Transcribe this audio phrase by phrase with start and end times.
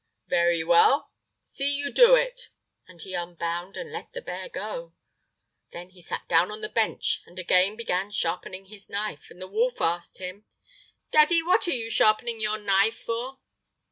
[0.29, 1.11] "Very well,
[1.43, 2.49] see you do it,"
[2.87, 4.95] and he unbound and let the bear go.
[5.73, 9.29] Then he sat down on the bench and again began sharpening his knife.
[9.29, 10.45] And the wolf asked him:
[11.11, 13.41] "Daddy, what are you sharpening your knife for?"